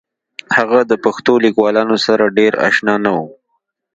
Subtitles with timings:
[0.55, 3.19] هغه د پښتو لیکوالانو سره ډېر اشنا نه و